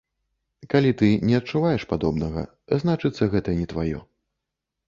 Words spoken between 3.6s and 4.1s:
тваё.